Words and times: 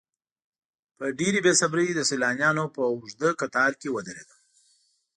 په 0.97 1.05
ډېرې 1.19 1.39
بې 1.45 1.53
صبرۍ 1.61 1.89
د 1.93 1.99
سیلانیانو 2.09 2.65
په 2.75 2.81
اوږده 2.91 3.29
کتار 3.41 3.71
کې 3.79 3.89
ودرېدم. 3.95 4.39